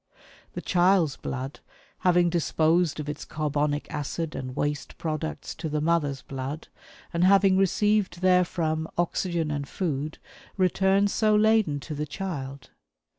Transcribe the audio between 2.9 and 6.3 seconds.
of its carbonic acid and waste products to the mother's